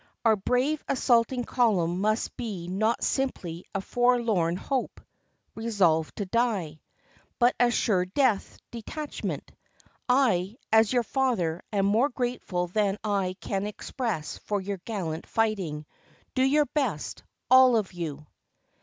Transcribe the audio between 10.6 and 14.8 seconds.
as your father am more grateful than I can express for your